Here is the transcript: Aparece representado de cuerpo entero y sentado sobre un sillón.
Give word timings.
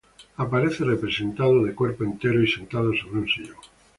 Aparece 0.37 0.83
representado 0.83 1.63
de 1.63 1.75
cuerpo 1.75 2.03
entero 2.03 2.41
y 2.41 2.47
sentado 2.51 2.91
sobre 2.95 3.19
un 3.19 3.27
sillón. 3.27 3.57